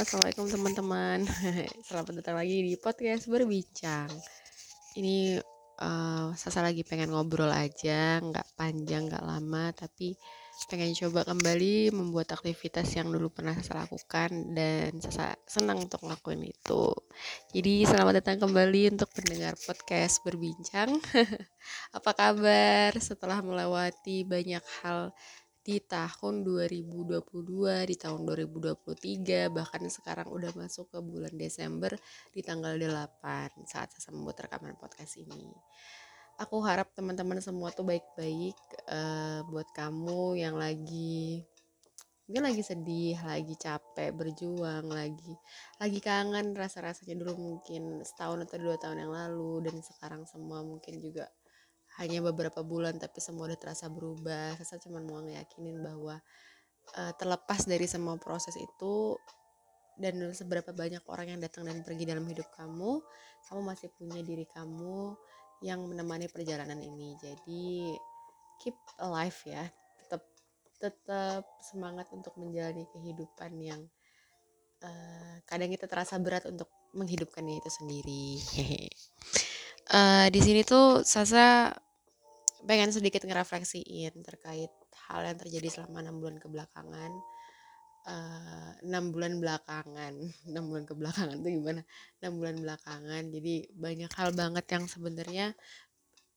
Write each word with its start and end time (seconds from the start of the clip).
assalamualaikum 0.00 0.48
teman-teman. 0.48 1.18
Selamat 1.84 2.24
datang 2.24 2.40
lagi 2.40 2.64
di 2.64 2.72
podcast 2.80 3.28
berbincang. 3.28 4.08
Ini 4.96 5.36
uh, 5.76 6.32
Sasa 6.32 6.64
lagi 6.64 6.80
pengen 6.88 7.12
ngobrol 7.12 7.52
aja, 7.52 8.16
nggak 8.24 8.56
panjang, 8.56 9.12
nggak 9.12 9.20
lama, 9.20 9.76
tapi 9.76 10.16
pengen 10.72 10.96
coba 10.96 11.28
kembali 11.28 11.92
membuat 11.92 12.32
aktivitas 12.32 12.96
yang 12.96 13.12
dulu 13.12 13.28
pernah 13.28 13.52
Sasa 13.60 13.84
lakukan 13.84 14.56
dan 14.56 14.96
Sasa 15.04 15.36
senang 15.44 15.84
untuk 15.84 16.00
ngelakuin 16.00 16.48
itu. 16.48 16.96
Jadi 17.52 17.84
selamat 17.84 18.24
datang 18.24 18.40
kembali 18.40 18.96
untuk 18.96 19.12
pendengar 19.12 19.52
podcast 19.60 20.24
berbincang. 20.24 20.96
Apa 22.00 22.16
kabar 22.16 22.96
setelah 22.96 23.44
melewati 23.44 24.24
banyak 24.24 24.64
hal 24.80 25.12
di 25.70 25.78
tahun 25.78 26.42
2022, 26.42 27.30
di 27.86 27.94
tahun 27.94 28.26
2023, 28.26 29.54
bahkan 29.54 29.78
sekarang 29.86 30.26
udah 30.26 30.50
masuk 30.58 30.90
ke 30.90 30.98
bulan 30.98 31.30
Desember 31.38 31.94
di 32.34 32.42
tanggal 32.42 32.74
8 32.74 33.70
saat 33.70 33.94
saya 33.94 34.10
membuat 34.18 34.50
rekaman 34.50 34.74
podcast 34.74 35.14
ini. 35.22 35.46
Aku 36.42 36.58
harap 36.66 36.90
teman-teman 36.98 37.38
semua 37.38 37.70
tuh 37.70 37.86
baik-baik 37.86 38.58
uh, 38.90 39.46
buat 39.46 39.70
kamu 39.70 40.42
yang 40.42 40.58
lagi 40.58 41.46
mungkin 42.26 42.46
lagi 42.46 42.62
sedih, 42.62 43.18
lagi 43.26 43.54
capek, 43.58 44.10
berjuang, 44.14 44.86
lagi 44.90 45.34
lagi 45.78 45.98
kangen 46.02 46.54
rasa-rasanya 46.54 47.14
dulu 47.14 47.34
mungkin 47.38 48.02
setahun 48.02 48.46
atau 48.46 48.58
dua 48.58 48.74
tahun 48.78 49.06
yang 49.06 49.12
lalu 49.14 49.70
dan 49.70 49.78
sekarang 49.82 50.22
semua 50.26 50.66
mungkin 50.66 50.98
juga 50.98 51.30
hanya 52.00 52.24
beberapa 52.24 52.64
bulan 52.64 52.96
tapi 52.96 53.20
semua 53.20 53.46
udah 53.46 53.60
terasa 53.60 53.86
berubah. 53.92 54.56
Saya 54.64 54.80
cuma 54.80 55.04
mau 55.04 55.20
ngeyakinin 55.20 55.84
bahwa 55.84 56.16
uh, 56.96 57.12
terlepas 57.20 57.68
dari 57.68 57.84
semua 57.84 58.16
proses 58.16 58.56
itu 58.56 59.20
dan 60.00 60.16
seberapa 60.32 60.72
banyak 60.72 61.04
orang 61.12 61.36
yang 61.36 61.40
datang 61.44 61.68
dan 61.68 61.84
pergi 61.84 62.08
dalam 62.08 62.24
hidup 62.24 62.48
kamu 62.56 63.04
kamu 63.48 63.60
masih 63.60 63.92
punya 63.92 64.24
diri 64.24 64.48
kamu 64.48 65.12
yang 65.60 65.84
menemani 65.84 66.28
perjalanan 66.32 66.80
ini. 66.80 67.16
Jadi 67.20 67.92
keep 68.60 68.76
alive 69.00 69.40
ya. 69.44 69.64
Tetap 70.04 70.22
tetap 70.80 71.44
semangat 71.60 72.08
untuk 72.16 72.32
menjalani 72.40 72.88
kehidupan 72.88 73.52
yang 73.60 73.80
uh, 74.84 75.36
kadang 75.44 75.68
kita 75.68 75.84
terasa 75.84 76.16
berat 76.16 76.48
untuk 76.48 76.68
menghidupkannya 76.96 77.60
itu 77.60 77.70
sendiri. 77.70 78.26
Uh, 79.92 80.26
di 80.34 80.40
sini 80.40 80.64
tuh 80.64 81.04
Sasa 81.04 81.70
pengen 82.64 82.90
sedikit 82.92 83.24
ngerefleksiin 83.24 84.20
terkait 84.24 84.72
hal 85.08 85.20
yang 85.24 85.38
terjadi 85.38 85.68
selama 85.68 86.04
enam 86.04 86.16
bulan 86.20 86.36
kebelakangan. 86.38 87.12
Eh, 88.00 88.70
enam 88.88 89.04
uh, 89.08 89.12
bulan 89.12 89.36
belakangan. 89.36 90.14
Enam 90.48 90.72
bulan 90.72 90.84
kebelakangan 90.88 91.36
tuh 91.44 91.52
gimana? 91.52 91.82
Enam 92.24 92.32
bulan 92.40 92.56
belakangan. 92.64 93.22
Jadi 93.28 93.54
banyak 93.76 94.12
hal 94.16 94.32
banget 94.32 94.64
yang 94.72 94.84
sebenarnya 94.88 95.46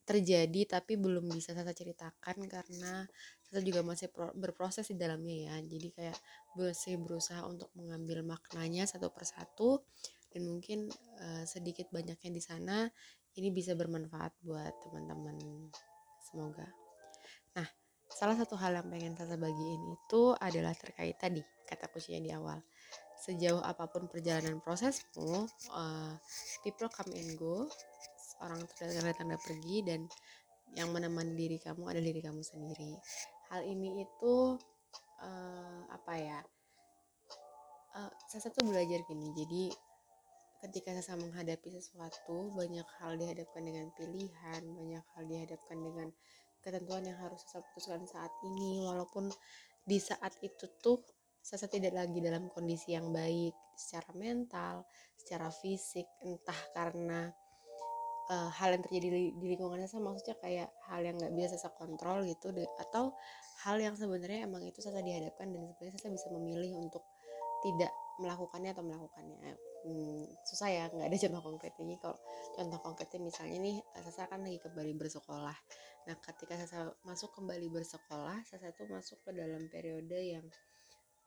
terjadi 0.04 0.68
tapi 0.68 1.00
belum 1.00 1.32
bisa 1.32 1.56
saya 1.56 1.72
ceritakan 1.72 2.52
karena 2.52 3.08
saya 3.48 3.64
juga 3.64 3.80
masih 3.80 4.12
pro, 4.12 4.36
berproses 4.36 4.92
di 4.92 5.00
dalamnya 5.00 5.48
ya. 5.48 5.56
Jadi 5.64 5.88
kayak 5.96 6.18
masih 6.60 7.00
berusaha 7.00 7.40
untuk 7.48 7.72
mengambil 7.80 8.28
maknanya 8.28 8.84
satu 8.84 9.08
persatu 9.16 9.88
dan 10.36 10.44
mungkin 10.44 10.92
uh, 11.24 11.48
sedikit 11.48 11.88
banyaknya 11.96 12.28
di 12.28 12.42
sana 12.44 12.92
ini 13.40 13.56
bisa 13.56 13.72
bermanfaat 13.74 14.36
buat 14.44 14.74
teman-teman 14.84 15.72
semoga. 16.34 16.66
Nah, 17.54 17.70
salah 18.10 18.34
satu 18.34 18.58
hal 18.58 18.82
yang 18.82 18.90
pengen 18.90 19.14
saya 19.14 19.38
bagiin 19.38 19.82
itu 19.94 20.34
adalah 20.42 20.74
terkait 20.74 21.14
tadi 21.22 21.46
kata 21.70 21.86
kuncinya 21.94 22.26
di 22.26 22.34
awal. 22.34 22.58
Sejauh 23.22 23.62
apa 23.62 23.86
pun 23.86 24.10
perjalanan 24.10 24.58
prosesmu, 24.66 25.46
uh, 25.72 26.14
people 26.66 26.90
come 26.90 27.14
and 27.14 27.38
go, 27.38 27.70
orang 28.42 28.66
datang 28.66 29.14
tanda 29.14 29.38
pergi 29.38 29.86
dan 29.86 30.10
yang 30.74 30.90
menemani 30.90 31.38
diri 31.38 31.62
kamu 31.62 31.86
adalah 31.86 32.10
diri 32.10 32.22
kamu 32.26 32.42
sendiri. 32.42 32.98
Hal 33.54 33.62
ini 33.70 34.02
itu 34.02 34.58
uh, 35.22 35.82
apa 35.94 36.14
ya? 36.18 36.40
Uh, 37.94 38.10
saya 38.26 38.50
satu 38.50 38.66
belajar 38.66 39.06
gini, 39.06 39.30
jadi 39.38 39.70
ketika 40.64 40.96
saya 41.04 41.20
menghadapi 41.20 41.76
sesuatu 41.76 42.56
banyak 42.56 42.88
hal 43.04 43.20
dihadapkan 43.20 43.68
dengan 43.68 43.92
pilihan 44.00 44.64
banyak 44.64 45.04
hal 45.04 45.24
dihadapkan 45.28 45.76
dengan 45.76 46.08
ketentuan 46.64 47.04
yang 47.04 47.20
harus 47.20 47.44
saya 47.44 47.60
putuskan 47.68 48.08
saat 48.08 48.32
ini. 48.48 48.88
Walaupun 48.88 49.28
di 49.84 50.00
saat 50.00 50.32
itu 50.40 50.72
tuh 50.80 51.04
saya 51.44 51.68
tidak 51.68 51.92
lagi 51.92 52.24
dalam 52.24 52.48
kondisi 52.48 52.96
yang 52.96 53.12
baik 53.12 53.52
secara 53.76 54.16
mental 54.16 54.88
secara 55.20 55.52
fisik 55.52 56.08
entah 56.24 56.56
karena 56.72 57.28
uh, 58.32 58.48
hal 58.48 58.80
yang 58.80 58.84
terjadi 58.88 59.08
di, 59.12 59.24
di 59.36 59.46
lingkungan 59.52 59.84
saya 59.84 60.00
maksudnya 60.00 60.40
kayak 60.40 60.70
hal 60.88 61.04
yang 61.04 61.20
nggak 61.20 61.36
bisa 61.36 61.60
saya 61.60 61.76
kontrol 61.76 62.24
gitu 62.24 62.56
atau 62.80 63.12
hal 63.68 63.76
yang 63.76 63.92
sebenarnya 64.00 64.48
emang 64.48 64.64
itu 64.64 64.80
saya 64.80 65.04
dihadapkan 65.04 65.52
dan 65.52 65.68
sebenarnya 65.68 66.00
saya 66.00 66.14
bisa 66.16 66.28
memilih 66.32 66.80
untuk 66.80 67.04
tidak 67.60 67.92
melakukannya 68.24 68.72
atau 68.72 68.84
melakukannya 68.88 69.38
susah 70.54 70.70
ya 70.70 70.86
nggak 70.86 71.10
ada 71.10 71.18
contoh 71.18 71.42
konkretnya 71.42 71.98
kalau 71.98 72.18
contoh 72.54 72.80
konkretnya 72.86 73.20
misalnya 73.26 73.58
nih 73.58 73.78
Sasa 74.06 74.30
kan 74.30 74.46
lagi 74.46 74.62
kembali 74.62 74.94
bersekolah. 74.94 75.58
Nah 76.06 76.16
ketika 76.22 76.54
Sasa 76.62 76.94
masuk 77.02 77.34
kembali 77.34 77.74
bersekolah 77.74 78.38
Sasa 78.46 78.70
tuh 78.78 78.86
masuk 78.86 79.18
ke 79.26 79.34
dalam 79.34 79.66
periode 79.66 80.14
yang 80.14 80.46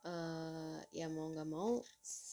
uh, 0.06 0.78
ya 0.94 1.10
mau 1.10 1.26
nggak 1.26 1.48
mau 1.50 1.82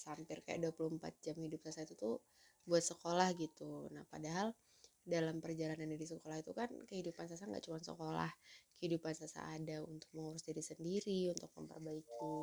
hampir 0.05 0.45
kayak 0.45 0.69
24 0.69 1.01
jam 1.25 1.35
hidup 1.41 1.65
Sasa 1.65 1.81
itu 1.81 1.97
tuh 1.97 2.21
buat 2.69 2.85
sekolah 2.85 3.33
gitu. 3.41 3.89
Nah 3.89 4.05
padahal 4.05 4.53
dalam 5.01 5.41
perjalanan 5.41 5.89
di 5.89 6.05
sekolah 6.05 6.45
itu 6.45 6.53
kan 6.53 6.69
kehidupan 6.85 7.25
Sasa 7.25 7.49
nggak 7.49 7.65
cuma 7.65 7.81
sekolah. 7.81 8.29
Kehidupan 8.77 9.17
Sasa 9.17 9.49
ada 9.49 9.81
untuk 9.81 10.13
mengurus 10.13 10.45
diri 10.45 10.61
sendiri 10.61 11.33
untuk 11.33 11.49
memperbaiki 11.57 12.33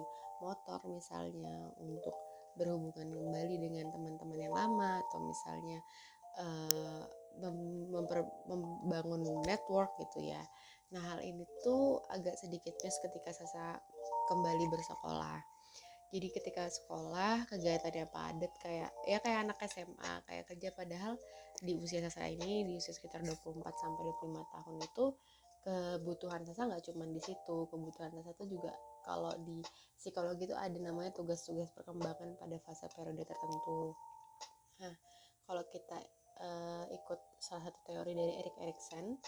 motor 0.42 0.80
misalnya 0.90 1.70
untuk 1.78 2.29
berhubungan 2.58 3.08
kembali 3.10 3.54
dengan 3.58 3.86
teman-teman 3.92 4.38
yang 4.38 4.54
lama 4.54 5.02
atau 5.08 5.18
misalnya 5.22 5.78
uh, 6.38 7.04
memper, 7.90 8.26
membangun 8.50 9.42
network 9.46 9.94
gitu 10.00 10.30
ya. 10.30 10.42
Nah 10.90 11.02
hal 11.14 11.20
ini 11.22 11.46
tuh 11.62 12.02
agak 12.10 12.34
sedikit 12.36 12.74
miss 12.82 12.98
ketika 12.98 13.30
saya 13.30 13.78
kembali 14.26 14.66
bersekolah. 14.70 15.38
Jadi 16.10 16.26
ketika 16.34 16.66
sekolah 16.66 17.46
kegiatannya 17.46 18.10
padat 18.10 18.52
kayak 18.58 18.90
ya 19.06 19.22
kayak 19.22 19.46
anak 19.46 19.62
SMA 19.70 20.12
kayak 20.26 20.44
kerja 20.50 20.68
padahal 20.74 21.14
di 21.62 21.78
usia 21.78 22.02
saya 22.10 22.34
ini 22.34 22.66
di 22.66 22.74
usia 22.74 22.90
sekitar 22.90 23.22
24 23.22 23.62
sampai 23.62 24.02
25 24.18 24.54
tahun 24.54 24.76
itu 24.82 25.06
kebutuhan 25.60 26.40
saya 26.50 26.66
nggak 26.72 26.84
cuma 26.90 27.04
di 27.06 27.20
situ 27.22 27.56
kebutuhan 27.68 28.10
saya 28.10 28.32
itu 28.34 28.44
juga 28.58 28.72
kalau 29.04 29.32
di 29.44 29.60
psikologi 29.96 30.48
itu 30.48 30.56
ada 30.56 30.76
namanya 30.80 31.12
tugas-tugas 31.12 31.68
perkembangan 31.76 32.36
pada 32.40 32.56
fase 32.64 32.88
periode 32.96 33.22
tertentu. 33.24 33.92
Nah 34.80 34.94
kalau 35.44 35.62
kita 35.68 35.98
uh, 36.40 36.84
ikut 36.88 37.20
salah 37.42 37.68
satu 37.68 37.78
teori 37.84 38.12
dari 38.16 38.32
Erik 38.40 38.56
Erikson 38.60 39.18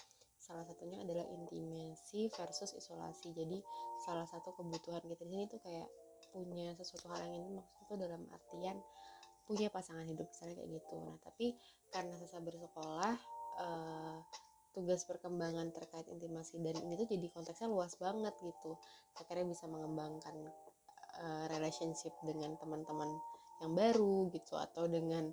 salah 0.43 0.67
satunya 0.67 0.99
adalah 1.07 1.23
intimasi 1.31 2.27
versus 2.35 2.75
isolasi. 2.75 3.31
Jadi 3.31 3.63
salah 4.03 4.27
satu 4.27 4.51
kebutuhan 4.59 4.99
kita 5.07 5.23
di 5.23 5.31
sini 5.31 5.47
tuh 5.47 5.63
kayak 5.63 5.87
punya 6.35 6.75
sesuatu 6.75 7.13
hal 7.13 7.23
yang 7.29 7.47
ini 7.47 7.51
maksudnya 7.61 7.85
tuh 7.87 7.99
dalam 8.01 8.23
artian 8.33 8.77
punya 9.47 9.69
pasangan 9.69 10.07
hidup 10.09 10.27
misalnya 10.27 10.55
kayak 10.59 10.71
gitu. 10.83 10.97
Nah 10.99 11.19
tapi 11.23 11.47
karena 11.93 12.15
saya 12.27 12.43
bersekolah 12.43 13.15
uh, 13.61 14.19
tugas 14.73 15.05
perkembangan 15.05 15.71
terkait 15.71 16.09
intimasi 16.09 16.59
dan 16.61 16.77
ini 16.83 16.97
tuh 16.97 17.07
jadi 17.13 17.29
konteksnya 17.31 17.69
luas 17.69 17.95
banget 18.01 18.35
gitu. 18.41 18.77
Akhirnya 19.21 19.47
bisa 19.49 19.69
mengembangkan 19.69 20.37
uh, 21.23 21.45
relationship 21.53 22.13
dengan 22.25 22.57
teman-teman 22.57 23.09
yang 23.63 23.73
baru 23.77 24.33
gitu 24.33 24.59
atau 24.59 24.91
dengan 24.91 25.31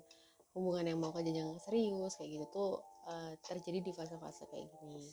hubungan 0.54 0.86
yang 0.86 0.98
mau 1.00 1.10
ke 1.10 1.24
jenjang 1.24 1.56
serius 1.62 2.14
kayak 2.20 2.30
gitu 2.36 2.46
tuh 2.52 2.70
uh, 3.10 3.32
terjadi 3.42 3.80
di 3.82 3.92
fase-fase 3.96 4.46
kayak 4.52 4.68
gini. 4.78 5.08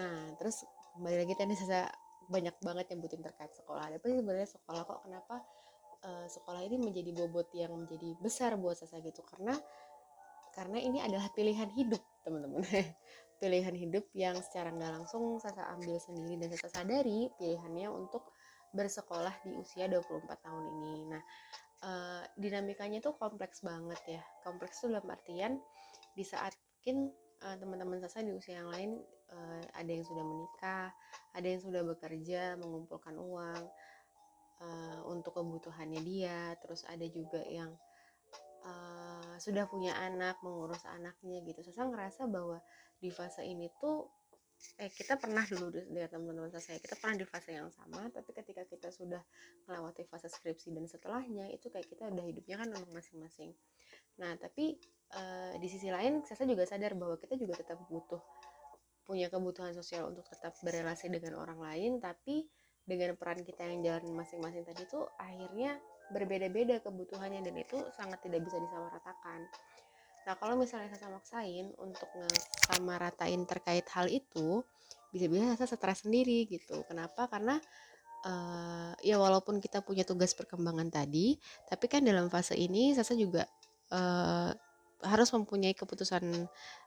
Nah 0.00 0.34
terus 0.40 0.64
kembali 0.96 1.16
lagi 1.22 1.34
tadi 1.36 1.54
saya 1.54 1.86
banyak 2.32 2.56
banget 2.64 2.86
yang 2.94 3.00
butuhin 3.04 3.22
terkait 3.22 3.52
sekolah. 3.52 3.92
Tapi 3.92 4.06
sebenarnya 4.18 4.48
sekolah? 4.48 4.82
Kok 4.88 5.00
kenapa 5.04 5.36
uh, 6.06 6.26
sekolah 6.30 6.62
ini 6.64 6.76
menjadi 6.80 7.10
bobot 7.12 7.52
yang 7.52 7.76
menjadi 7.76 8.16
besar 8.18 8.56
buat 8.56 8.78
saya 8.78 9.02
gitu? 9.04 9.20
Karena 9.26 9.52
karena 10.52 10.78
ini 10.78 11.00
adalah 11.00 11.32
pilihan 11.32 11.68
hidup 11.72 12.00
teman-teman 12.22 12.60
pilihan 13.42 13.74
hidup 13.74 14.06
yang 14.14 14.38
secara 14.38 14.70
nggak 14.70 15.02
langsung 15.02 15.42
saya 15.42 15.66
ambil 15.74 15.98
sendiri 15.98 16.38
dan 16.38 16.54
saya 16.54 16.70
sadari 16.70 17.26
pilihannya 17.42 17.90
untuk 17.90 18.30
bersekolah 18.70 19.34
di 19.42 19.58
usia 19.58 19.90
24 19.90 20.30
tahun 20.30 20.64
ini. 20.78 20.94
Nah, 21.10 21.22
uh, 21.82 22.22
dinamikanya 22.38 23.02
tuh 23.02 23.18
kompleks 23.18 23.66
banget 23.66 23.98
ya. 24.06 24.22
Kompleks 24.46 24.78
tuh 24.78 24.94
dalam 24.94 25.10
artian 25.10 25.58
di 26.14 26.22
saat 26.22 26.54
mungkin 26.54 27.10
uh, 27.42 27.58
teman-teman 27.58 27.98
saya 28.06 28.22
di 28.22 28.32
usia 28.38 28.62
yang 28.62 28.70
lain 28.70 29.02
uh, 29.34 29.62
ada 29.74 29.90
yang 29.90 30.06
sudah 30.06 30.22
menikah, 30.22 30.88
ada 31.34 31.46
yang 31.50 31.60
sudah 31.60 31.82
bekerja, 31.82 32.54
mengumpulkan 32.62 33.18
uang, 33.18 33.62
uh, 34.62 35.00
untuk 35.10 35.36
kebutuhannya 35.36 36.00
dia 36.02 36.54
terus 36.62 36.86
ada 36.86 37.04
juga 37.10 37.42
yang 37.46 37.74
uh, 38.62 39.34
sudah 39.38 39.66
punya 39.66 39.94
anak 39.98 40.38
mengurus 40.46 40.82
anaknya 40.86 41.42
gitu 41.42 41.60
saya 41.66 41.90
ngerasa 41.90 42.30
bahwa 42.30 42.62
di 43.02 43.10
fase 43.10 43.42
ini 43.42 43.66
tuh 43.82 44.06
eh 44.78 44.86
kita 44.94 45.18
pernah 45.18 45.42
dulu 45.42 45.74
dengan 45.74 46.06
teman-teman 46.06 46.54
saya 46.62 46.78
kita 46.78 46.94
pernah 46.94 47.18
di 47.18 47.26
fase 47.26 47.50
yang 47.50 47.66
sama 47.74 48.06
tapi 48.14 48.30
ketika 48.30 48.62
kita 48.62 48.94
sudah 48.94 49.18
melewati 49.66 50.06
fase 50.06 50.30
skripsi 50.30 50.70
dan 50.70 50.86
setelahnya 50.86 51.50
itu 51.50 51.66
kayak 51.66 51.90
kita 51.90 52.06
udah 52.06 52.22
hidupnya 52.22 52.62
kan 52.62 52.70
untuk 52.70 52.94
masing-masing. 52.94 53.50
Nah 54.22 54.38
tapi 54.38 54.78
uh, 55.18 55.58
di 55.58 55.66
sisi 55.66 55.90
lain 55.90 56.22
saya 56.22 56.46
juga 56.46 56.62
sadar 56.62 56.94
bahwa 56.94 57.18
kita 57.18 57.34
juga 57.34 57.58
tetap 57.58 57.82
butuh 57.90 58.22
punya 59.02 59.26
kebutuhan 59.26 59.74
sosial 59.74 60.14
untuk 60.14 60.30
tetap 60.30 60.54
berrelasi 60.62 61.10
dengan 61.10 61.42
orang 61.42 61.58
lain 61.58 61.98
tapi 61.98 62.46
dengan 62.86 63.18
peran 63.18 63.42
kita 63.42 63.66
yang 63.66 63.82
jalan 63.82 64.14
masing-masing 64.14 64.62
tadi 64.62 64.86
tuh 64.86 65.10
akhirnya 65.18 65.74
berbeda-beda 66.14 66.78
kebutuhannya 66.82 67.42
dan 67.42 67.54
itu 67.58 67.78
sangat 67.98 68.22
tidak 68.22 68.46
bisa 68.46 68.62
disamaratakan 68.62 69.42
Nah, 70.22 70.34
kalau 70.38 70.54
misalnya 70.54 70.94
saya 70.94 71.10
maksain 71.10 71.74
untuk 71.82 72.06
sama 72.70 72.94
ratain 72.98 73.42
terkait 73.42 73.86
hal 73.90 74.06
itu, 74.06 74.62
bisa-bisa 75.10 75.58
saya 75.58 75.68
stres 75.68 76.06
sendiri 76.06 76.46
gitu. 76.46 76.86
Kenapa? 76.86 77.26
Karena 77.26 77.58
uh, 78.26 78.94
ya 79.02 79.18
walaupun 79.18 79.58
kita 79.58 79.82
punya 79.82 80.06
tugas 80.06 80.32
perkembangan 80.32 80.88
tadi, 80.88 81.36
tapi 81.66 81.90
kan 81.90 82.06
dalam 82.06 82.30
fase 82.30 82.54
ini 82.54 82.94
saya 82.94 83.18
juga 83.18 83.44
uh, 83.90 84.50
harus 85.02 85.28
mempunyai 85.34 85.74
keputusan 85.74 86.22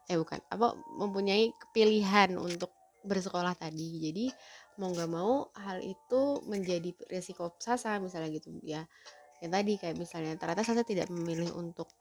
eh 0.07 0.15
bukan 0.15 0.39
apa 0.47 0.71
mempunyai 0.95 1.51
pilihan 1.75 2.39
untuk 2.39 2.71
bersekolah 3.03 3.53
tadi. 3.53 3.99
Jadi 4.09 4.25
mau 4.81 4.91
nggak 4.91 5.11
mau 5.11 5.51
hal 5.55 5.83
itu 5.83 6.41
menjadi 6.47 6.91
resiko 7.11 7.53
Sasa 7.59 7.99
misalnya 7.99 8.31
gitu 8.33 8.55
ya. 8.63 8.87
Yang 9.43 9.51
tadi 9.51 9.73
kayak 9.77 9.95
misalnya 9.99 10.33
ternyata 10.39 10.63
saya 10.63 10.87
tidak 10.87 11.11
memilih 11.11 11.51
untuk 11.53 11.91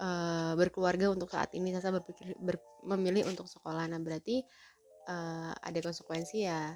uh, 0.00 0.52
berkeluarga 0.54 1.10
untuk 1.12 1.30
saat 1.30 1.52
ini 1.54 1.74
Sasa 1.74 1.92
berpikir 1.94 2.34
ber, 2.38 2.58
memilih 2.86 3.26
untuk 3.28 3.46
sekolah. 3.46 3.86
Nah 3.90 4.00
berarti 4.00 4.42
uh, 5.10 5.52
ada 5.54 5.78
konsekuensi 5.82 6.46
ya 6.46 6.74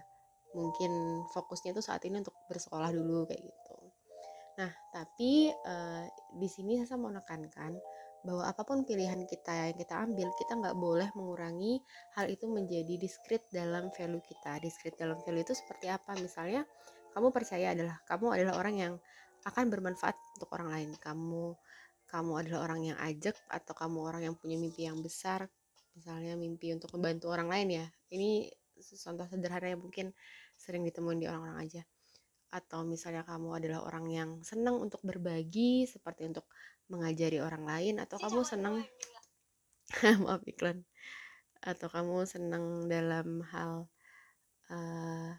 mungkin 0.52 1.24
fokusnya 1.32 1.72
tuh 1.72 1.84
saat 1.84 2.04
ini 2.04 2.20
untuk 2.20 2.36
bersekolah 2.50 2.92
dulu 2.92 3.24
kayak 3.24 3.42
gitu. 3.42 3.76
Nah 4.60 4.70
tapi 4.92 5.48
uh, 5.50 6.04
di 6.36 6.48
sini 6.50 6.82
Sasa 6.82 7.00
mau 7.00 7.10
nekankan 7.10 7.78
bahwa 8.22 8.46
apa 8.46 8.62
pun 8.62 8.86
pilihan 8.86 9.18
kita 9.26 9.50
yang 9.50 9.74
kita 9.74 9.94
ambil 9.98 10.30
kita 10.38 10.54
nggak 10.54 10.78
boleh 10.78 11.10
mengurangi 11.18 11.82
hal 12.14 12.30
itu 12.30 12.46
menjadi 12.46 12.94
diskret 12.94 13.42
dalam 13.50 13.90
value 13.90 14.22
kita. 14.22 14.62
Diskret 14.62 14.94
dalam 14.94 15.18
value 15.26 15.42
itu 15.42 15.54
seperti 15.58 15.90
apa? 15.90 16.14
Misalnya 16.14 16.62
kamu 17.12 17.34
percaya 17.34 17.74
adalah 17.74 17.98
kamu 18.06 18.26
adalah 18.30 18.54
orang 18.62 18.74
yang 18.78 18.94
akan 19.42 19.66
bermanfaat 19.74 20.14
untuk 20.38 20.48
orang 20.54 20.68
lain. 20.70 20.90
Kamu 21.02 21.58
kamu 22.12 22.44
adalah 22.44 22.68
orang 22.68 22.92
yang 22.92 22.98
ajak 23.00 23.34
atau 23.48 23.72
kamu 23.72 23.98
orang 24.04 24.22
yang 24.28 24.36
punya 24.36 24.60
mimpi 24.60 24.84
yang 24.84 25.00
besar 25.00 25.48
misalnya 25.96 26.36
mimpi 26.36 26.72
untuk 26.76 26.92
membantu 26.92 27.32
orang 27.32 27.48
lain 27.48 27.68
ya 27.80 27.86
ini 28.12 28.52
contoh 28.82 29.26
sederhana 29.28 29.72
yang 29.72 29.82
mungkin 29.82 30.10
sering 30.58 30.82
ditemuin 30.86 31.22
di 31.22 31.26
orang-orang 31.30 31.58
aja. 31.62 31.82
Atau 32.52 32.84
misalnya 32.84 33.24
kamu 33.24 33.62
adalah 33.62 33.80
orang 33.86 34.06
yang 34.12 34.30
senang 34.44 34.76
untuk 34.78 35.00
berbagi 35.02 35.88
seperti 35.88 36.28
untuk 36.28 36.44
mengajari 36.92 37.40
orang 37.40 37.64
lain 37.64 37.94
atau 38.02 38.20
kamu 38.20 38.40
senang 38.44 38.74
maaf 40.24 40.42
iklan. 40.44 40.84
Atau 41.62 41.88
kamu 41.88 42.26
senang 42.26 42.90
dalam 42.90 43.40
hal 43.48 43.88
uh, 44.68 45.32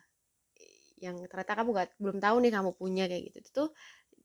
yang 1.04 1.20
ternyata 1.28 1.60
kamu 1.60 1.70
gak 1.76 1.90
belum 2.00 2.18
tahu 2.24 2.36
nih 2.40 2.52
kamu 2.56 2.72
punya 2.80 3.04
kayak 3.12 3.24
gitu 3.28 3.38
itu 3.44 3.50
tuh 3.52 3.70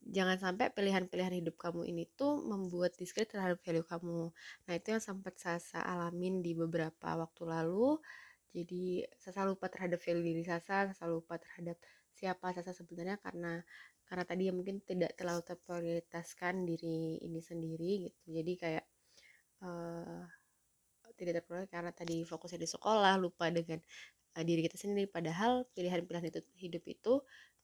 jangan 0.05 0.37
sampai 0.39 0.71
pilihan-pilihan 0.71 1.43
hidup 1.43 1.55
kamu 1.59 1.87
ini 1.91 2.03
tuh 2.15 2.39
membuat 2.41 2.95
diskret 2.95 3.29
terhadap 3.29 3.59
value 3.61 3.85
kamu. 3.85 4.31
Nah, 4.65 4.73
itu 4.73 4.87
yang 4.95 5.03
sempat 5.03 5.35
Sasa 5.37 5.83
alamin 5.83 6.39
di 6.39 6.55
beberapa 6.55 7.19
waktu 7.19 7.43
lalu. 7.45 7.99
Jadi, 8.55 9.05
Sasa 9.19 9.45
lupa 9.45 9.67
terhadap 9.67 9.99
value 10.01 10.25
diri 10.25 10.43
Sasa, 10.47 10.89
Sasa 10.89 11.05
lupa 11.05 11.37
terhadap 11.37 11.77
siapa 12.15 12.51
Sasa 12.55 12.71
sebenarnya 12.75 13.19
karena 13.21 13.63
karena 14.09 14.25
tadi 14.25 14.49
ya 14.49 14.53
mungkin 14.57 14.81
tidak 14.81 15.13
terlalu 15.13 15.45
terprioritaskan 15.45 16.65
diri 16.65 17.21
ini 17.21 17.39
sendiri 17.45 18.09
gitu. 18.09 18.41
Jadi 18.41 18.53
kayak 18.57 18.85
uh, 19.61 20.25
tidak 21.13 21.43
terprioritas 21.43 21.69
karena 21.69 21.91
tadi 21.93 22.25
fokusnya 22.25 22.57
di 22.57 22.69
sekolah, 22.69 23.13
lupa 23.21 23.53
dengan 23.53 23.77
uh, 24.33 24.43
diri 24.43 24.65
kita 24.65 24.81
sendiri. 24.81 25.05
Padahal 25.05 25.69
pilihan-pilihan 25.77 26.25
itu 26.25 26.41
hidup 26.57 26.83
itu 26.89 27.13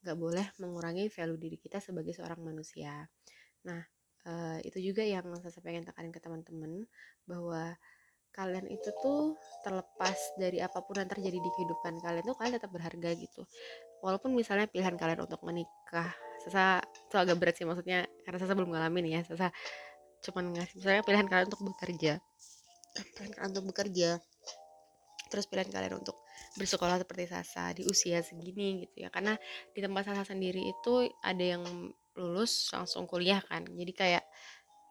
nggak 0.06 0.18
boleh 0.18 0.46
mengurangi 0.62 1.10
value 1.10 1.34
diri 1.34 1.58
kita 1.58 1.82
sebagai 1.82 2.14
seorang 2.14 2.38
manusia. 2.38 3.10
Nah, 3.66 3.82
uh, 4.30 4.58
itu 4.62 4.78
juga 4.78 5.02
yang 5.02 5.26
saya 5.42 5.58
pengen 5.58 5.82
tekanin 5.82 6.14
ke 6.14 6.22
teman-teman 6.22 6.86
bahwa 7.26 7.74
kalian 8.30 8.68
itu 8.68 8.92
tuh 9.00 9.34
terlepas 9.64 10.14
dari 10.36 10.60
apa 10.60 10.84
pun 10.84 11.00
yang 11.00 11.08
terjadi 11.08 11.40
di 11.40 11.50
kehidupan 11.56 12.04
kalian 12.04 12.22
tuh 12.22 12.36
kalian 12.36 12.54
tetap 12.60 12.70
berharga 12.70 13.10
gitu. 13.16 13.42
Walaupun 14.04 14.30
misalnya 14.36 14.68
pilihan 14.68 14.94
kalian 14.94 15.24
untuk 15.24 15.40
menikah, 15.42 16.12
saya 16.46 16.84
itu 16.84 17.16
agak 17.16 17.40
berat 17.40 17.56
sih 17.58 17.66
maksudnya 17.66 18.04
karena 18.22 18.36
saya 18.38 18.54
belum 18.54 18.70
ngalamin 18.76 19.04
ya. 19.08 19.20
Saya 19.26 19.50
cuman 20.22 20.52
ngasih 20.52 20.74
misalnya 20.78 21.02
pilihan 21.02 21.26
kalian 21.26 21.46
untuk 21.48 21.62
bekerja, 21.64 22.12
pilihan 23.16 23.32
kalian 23.34 23.50
untuk 23.56 23.66
bekerja, 23.72 24.10
terus 25.26 25.46
pilihan 25.50 25.68
kalian 25.70 26.00
untuk 26.00 26.16
bersekolah 26.56 27.02
seperti 27.02 27.24
Sasa 27.28 27.74
di 27.74 27.82
usia 27.86 28.22
segini 28.22 28.86
gitu 28.86 29.06
ya. 29.06 29.08
Karena 29.10 29.34
di 29.74 29.80
tempat 29.82 30.08
Sasa 30.08 30.22
sendiri 30.26 30.62
itu 30.66 31.06
ada 31.22 31.44
yang 31.44 31.62
lulus 32.16 32.72
langsung 32.72 33.04
kuliah 33.04 33.42
kan. 33.44 33.66
Jadi 33.66 33.92
kayak 33.92 34.24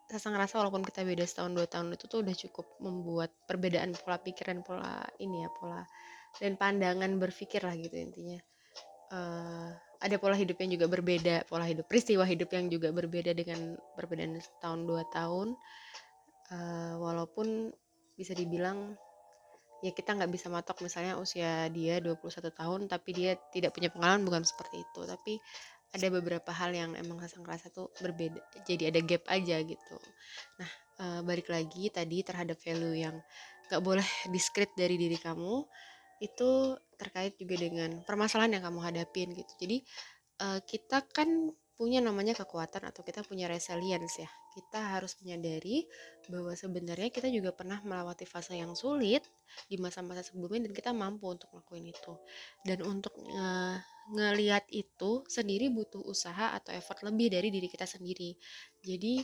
Sasa 0.05 0.29
ngerasa 0.29 0.61
walaupun 0.61 0.85
kita 0.85 1.01
beda 1.01 1.25
setahun 1.25 1.51
dua 1.57 1.65
tahun 1.65 1.97
itu 1.97 2.05
tuh 2.05 2.21
udah 2.21 2.35
cukup 2.37 2.77
membuat 2.77 3.33
perbedaan 3.49 3.89
pola 3.97 4.21
pikir 4.21 4.45
dan 4.53 4.61
pola 4.61 5.01
ini 5.17 5.41
ya 5.41 5.49
pola 5.49 5.81
dan 6.37 6.53
pandangan 6.61 7.09
berpikir 7.17 7.65
lah 7.65 7.73
gitu 7.73 7.97
intinya. 7.97 8.37
Uh, 9.09 9.73
ada 9.97 10.21
pola 10.21 10.37
hidup 10.37 10.61
yang 10.61 10.77
juga 10.77 10.85
berbeda 10.85 11.49
pola 11.49 11.65
hidup 11.65 11.89
peristiwa 11.89 12.21
hidup 12.21 12.53
yang 12.53 12.69
juga 12.69 12.93
berbeda 12.93 13.33
dengan 13.33 13.73
perbedaan 13.97 14.37
setahun 14.37 14.85
dua 14.85 15.01
tahun. 15.09 15.57
Uh, 16.53 17.01
walaupun 17.01 17.73
bisa 18.13 18.37
dibilang 18.37 18.93
ya 19.83 19.91
kita 19.91 20.15
nggak 20.15 20.31
bisa 20.31 20.47
matok 20.47 20.83
misalnya 20.83 21.19
usia 21.19 21.67
dia 21.71 21.99
21 21.99 22.51
tahun 22.51 22.81
tapi 22.87 23.09
dia 23.11 23.31
tidak 23.51 23.75
punya 23.75 23.91
pengalaman 23.91 24.23
bukan 24.23 24.43
seperti 24.47 24.83
itu. 24.83 25.01
Tapi 25.03 25.39
ada 25.95 26.07
beberapa 26.11 26.51
hal 26.51 26.75
yang 26.75 26.91
emang 26.99 27.15
rasa 27.23 27.39
ngerasa 27.39 27.71
tuh 27.71 27.87
berbeda 28.03 28.43
jadi 28.67 28.91
ada 28.91 28.99
gap 28.99 29.23
aja 29.31 29.63
gitu. 29.63 29.95
Nah 30.59 30.71
e, 30.99 31.05
balik 31.23 31.47
lagi 31.47 31.87
tadi 31.87 32.19
terhadap 32.19 32.59
value 32.59 32.99
yang 32.99 33.15
nggak 33.71 33.81
boleh 33.81 34.07
diskret 34.33 34.71
dari 34.75 34.99
diri 34.99 35.15
kamu 35.15 35.63
itu 36.23 36.79
terkait 36.95 37.35
juga 37.35 37.59
dengan 37.59 38.03
permasalahan 38.03 38.59
yang 38.59 38.63
kamu 38.67 38.79
hadapin 38.83 39.31
gitu. 39.31 39.53
Jadi 39.55 39.77
e, 40.43 40.47
kita 40.67 41.07
kan 41.15 41.51
punya 41.75 41.99
namanya 41.99 42.31
kekuatan 42.35 42.87
atau 42.87 43.03
kita 43.03 43.21
punya 43.27 43.51
resilience 43.51 44.23
ya. 44.23 44.29
Kita 44.55 44.95
harus 44.95 45.19
menyadari 45.19 45.83
bahwa 46.31 46.55
sebenarnya 46.55 47.11
kita 47.11 47.27
juga 47.27 47.51
pernah 47.51 47.83
melewati 47.83 48.23
fase 48.23 48.55
yang 48.55 48.71
sulit 48.79 49.27
di 49.67 49.75
masa-masa 49.75 50.23
sebelumnya 50.23 50.67
dan 50.67 50.73
kita 50.73 50.91
mampu 50.95 51.27
untuk 51.27 51.51
melakukan 51.51 51.83
itu. 51.83 52.13
Dan 52.63 52.79
untuk 52.87 53.13
nge 53.19 53.83
ngelihat 54.05 54.69
itu 54.69 55.25
sendiri 55.25 55.73
butuh 55.73 55.99
usaha 56.05 56.53
atau 56.53 56.69
effort 56.77 57.01
lebih 57.03 57.33
dari 57.33 57.49
diri 57.49 57.65
kita 57.65 57.89
sendiri. 57.89 58.37
Jadi 58.85 59.19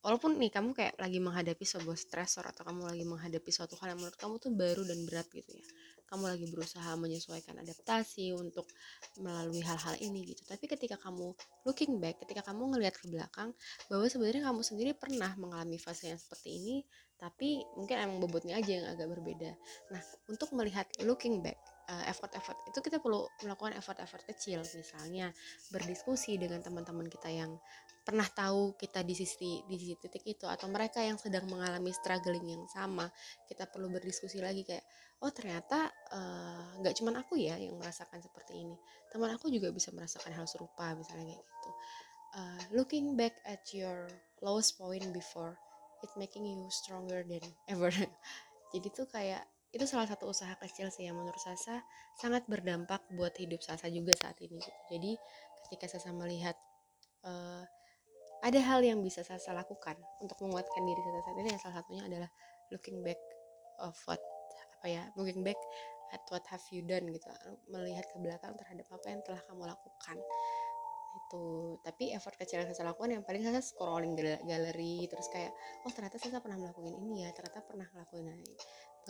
walaupun 0.00 0.40
nih 0.40 0.48
kamu 0.54 0.70
kayak 0.72 0.94
lagi 0.96 1.20
menghadapi 1.20 1.64
sebuah 1.66 1.98
stressor 1.98 2.48
atau 2.48 2.64
kamu 2.64 2.88
lagi 2.88 3.04
menghadapi 3.04 3.50
suatu 3.52 3.76
hal 3.84 3.92
yang 3.92 4.00
menurut 4.00 4.16
kamu 4.16 4.34
tuh 4.40 4.52
baru 4.54 4.82
dan 4.88 4.98
berat 5.04 5.28
gitu 5.28 5.50
ya 5.60 5.66
kamu 6.10 6.24
lagi 6.26 6.46
berusaha 6.50 6.90
menyesuaikan 6.98 7.54
adaptasi 7.62 8.34
untuk 8.34 8.66
melalui 9.22 9.62
hal-hal 9.62 9.94
ini 10.02 10.34
gitu. 10.34 10.42
Tapi 10.44 10.66
ketika 10.66 10.98
kamu 10.98 11.32
looking 11.62 12.02
back 12.02 12.18
ketika 12.26 12.50
kamu 12.50 12.74
ngelihat 12.74 12.98
ke 12.98 13.06
belakang 13.06 13.54
bahwa 13.86 14.06
sebenarnya 14.10 14.42
kamu 14.50 14.60
sendiri 14.66 14.92
pernah 14.98 15.32
mengalami 15.38 15.78
fase 15.78 16.10
yang 16.10 16.20
seperti 16.20 16.58
ini 16.58 16.76
tapi 17.20 17.60
mungkin 17.76 18.00
emang 18.00 18.18
bobotnya 18.24 18.56
aja 18.56 18.80
yang 18.80 18.86
agak 18.88 19.12
berbeda. 19.12 19.52
Nah 19.92 20.02
untuk 20.26 20.50
melihat 20.56 20.88
looking 21.04 21.44
back 21.44 21.60
effort-effort. 22.06 22.58
Itu 22.70 22.78
kita 22.80 23.02
perlu 23.02 23.26
melakukan 23.42 23.74
effort-effort 23.76 24.22
kecil 24.28 24.62
misalnya 24.62 25.34
berdiskusi 25.74 26.38
dengan 26.38 26.62
teman-teman 26.62 27.10
kita 27.10 27.28
yang 27.30 27.58
pernah 28.00 28.26
tahu 28.26 28.74
kita 28.80 29.04
di 29.04 29.12
sisi 29.12 29.60
di 29.68 29.76
sisi 29.76 29.94
titik 30.00 30.24
itu 30.24 30.48
atau 30.48 30.66
mereka 30.72 31.04
yang 31.04 31.20
sedang 31.20 31.44
mengalami 31.46 31.92
struggling 31.92 32.42
yang 32.48 32.64
sama 32.66 33.06
kita 33.44 33.68
perlu 33.68 33.92
berdiskusi 33.92 34.40
lagi 34.40 34.64
kayak 34.64 34.82
oh 35.20 35.28
ternyata 35.28 35.92
eh, 36.10 36.80
nggak 36.80 36.94
uh, 36.94 36.96
cuman 36.96 37.14
aku 37.20 37.36
ya 37.36 37.60
yang 37.60 37.76
merasakan 37.76 38.24
seperti 38.24 38.64
ini. 38.64 38.76
Teman 39.12 39.36
aku 39.36 39.52
juga 39.52 39.68
bisa 39.68 39.92
merasakan 39.92 40.32
hal 40.32 40.48
serupa 40.48 40.96
misalnya 40.96 41.36
kayak 41.36 41.44
gitu. 41.44 41.70
Uh, 42.30 42.62
looking 42.72 43.18
back 43.18 43.34
at 43.44 43.60
your 43.74 44.06
lowest 44.40 44.78
point 44.78 45.02
before 45.12 45.58
it 46.00 46.10
making 46.16 46.46
you 46.48 46.64
stronger 46.72 47.20
than 47.26 47.44
ever. 47.68 47.92
Jadi 48.72 48.88
tuh 48.94 49.06
kayak 49.10 49.44
itu 49.70 49.86
salah 49.86 50.06
satu 50.10 50.26
usaha 50.26 50.50
kecil 50.58 50.90
sih 50.90 51.06
yang 51.06 51.14
menurut 51.14 51.38
Sasa 51.38 51.78
sangat 52.18 52.42
berdampak 52.50 53.06
buat 53.14 53.34
hidup 53.38 53.62
Sasa 53.62 53.86
juga 53.86 54.10
saat 54.18 54.34
ini 54.42 54.58
gitu. 54.58 54.80
Jadi 54.90 55.12
ketika 55.66 55.86
Sasa 55.86 56.10
melihat 56.10 56.58
uh, 57.22 57.62
ada 58.42 58.60
hal 58.66 58.82
yang 58.82 58.98
bisa 59.06 59.22
Sasa 59.22 59.54
lakukan 59.54 59.94
untuk 60.18 60.42
menguatkan 60.42 60.82
diri 60.82 61.00
Sasa 61.06 61.20
saat 61.22 61.36
ini 61.38 61.48
yang 61.54 61.62
salah 61.62 61.76
satunya 61.82 62.02
adalah 62.02 62.30
looking 62.74 62.98
back 63.06 63.20
of 63.78 63.94
what 64.10 64.18
apa 64.80 64.86
ya 64.90 65.02
looking 65.14 65.46
back 65.46 65.58
at 66.10 66.22
what 66.34 66.42
have 66.50 66.62
you 66.74 66.82
done 66.82 67.06
gitu. 67.14 67.30
Melihat 67.70 68.10
ke 68.10 68.18
belakang 68.18 68.58
terhadap 68.58 68.86
apa 68.90 69.06
yang 69.06 69.22
telah 69.22 69.42
kamu 69.46 69.70
lakukan. 69.70 70.18
Itu. 71.10 71.78
Tapi 71.86 72.10
effort 72.10 72.34
kecil 72.34 72.66
yang 72.66 72.74
saya 72.74 72.90
lakukan 72.90 73.14
yang 73.14 73.22
paling 73.22 73.46
saya 73.46 73.62
scrolling 73.62 74.18
galeri 74.18 75.06
terus 75.06 75.30
kayak 75.30 75.54
oh 75.86 75.92
ternyata 75.94 76.18
saya 76.18 76.42
pernah 76.42 76.58
melakukan 76.58 76.90
ini 76.90 77.22
ya 77.22 77.30
ternyata 77.30 77.62
pernah 77.62 77.86
ngelakuin 77.86 78.34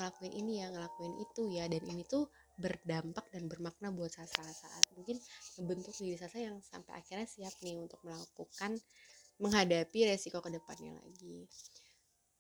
ngelakuin 0.01 0.33
ini 0.33 0.65
ya 0.65 0.73
ngelakuin 0.73 1.21
itu 1.21 1.43
ya 1.53 1.69
dan 1.69 1.85
ini 1.85 2.09
tuh 2.09 2.33
berdampak 2.57 3.29
dan 3.29 3.45
bermakna 3.53 3.93
buat 3.93 4.09
saya 4.09 4.27
saat 4.33 4.85
mungkin 4.97 5.21
membentuk 5.61 5.93
diri 6.01 6.17
saya 6.17 6.49
yang 6.49 6.57
sampai 6.65 6.97
akhirnya 6.97 7.29
siap 7.29 7.53
nih 7.61 7.77
untuk 7.77 8.01
melakukan 8.01 8.81
menghadapi 9.41 10.09
resiko 10.09 10.45
ke 10.45 10.53
depannya 10.53 10.93
lagi. 11.01 11.49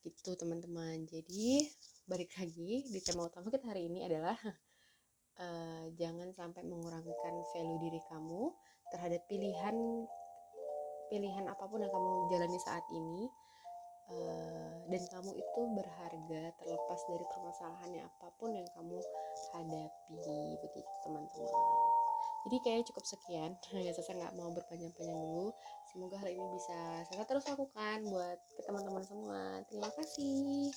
Gitu 0.04 0.30
teman-teman. 0.36 1.08
Jadi 1.08 1.64
balik 2.04 2.32
lagi 2.36 2.84
di 2.88 3.00
tema 3.00 3.28
utama 3.28 3.48
kita 3.48 3.68
hari 3.68 3.88
ini 3.88 4.04
adalah 4.04 4.36
uh, 5.40 5.84
jangan 6.00 6.32
sampai 6.36 6.64
mengurangkan 6.64 7.34
value 7.56 7.80
diri 7.80 8.00
kamu 8.08 8.52
terhadap 8.92 9.22
pilihan 9.28 9.76
pilihan 11.10 11.44
apa 11.50 11.66
pun 11.66 11.82
yang 11.82 11.90
kamu 11.90 12.10
jalani 12.30 12.58
saat 12.62 12.86
ini 12.94 13.26
uh, 14.10 14.74
dan 14.90 15.02
kamu 15.10 15.32
itu 15.38 15.60
berharga 15.74 16.42
terlepas 16.58 17.00
dari 17.06 17.24
permasalahannya 17.30 18.02
apa 18.02 18.28
pun 18.36 18.50
yang 18.52 18.66
kamu 18.74 18.98
hadapi 19.54 20.16
begitu 20.60 20.92
teman-teman. 21.06 21.54
Jadi 22.40 22.56
kayak 22.64 22.86
cukup 22.90 23.04
sekian. 23.04 23.50
Ya 23.86 23.92
saya 23.94 24.16
nggak 24.16 24.34
mau 24.36 24.50
berpanjang-panjang 24.50 25.18
dulu. 25.18 25.52
Semoga 25.90 26.16
hal 26.22 26.30
ini 26.30 26.46
bisa 26.54 26.78
saya 27.10 27.22
terus 27.26 27.46
lakukan 27.46 27.98
buat 28.08 28.38
ke 28.56 28.60
teman-teman 28.64 29.04
semua. 29.04 29.62
Terima 29.68 29.90
kasih 29.94 30.72